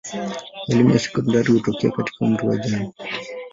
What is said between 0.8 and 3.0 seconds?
ya sekondari hutokea katika umri wa ujana.